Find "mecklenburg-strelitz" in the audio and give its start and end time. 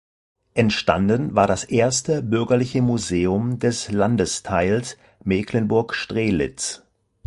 5.23-6.81